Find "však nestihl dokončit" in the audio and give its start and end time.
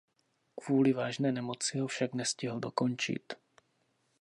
1.87-3.33